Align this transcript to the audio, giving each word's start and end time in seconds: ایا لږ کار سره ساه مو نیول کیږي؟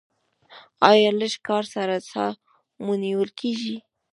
ایا 0.91 1.09
لږ 1.19 1.33
کار 1.47 1.63
سره 1.75 1.95
ساه 2.09 2.33
مو 2.83 2.93
نیول 3.03 3.29
کیږي؟ 3.39 3.77